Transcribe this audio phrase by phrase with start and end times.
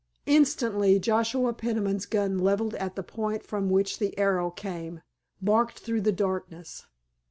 [0.25, 5.03] Instantly Joshua Peniman's gun, leveled at the point from which the arrow came,
[5.43, 6.87] barked through the darkness.